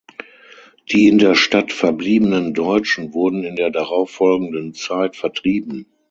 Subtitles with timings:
[0.91, 5.85] Die in der Stadt verbliebenen Deutschen wurden in der darauf folgenden Zeit vertrieben.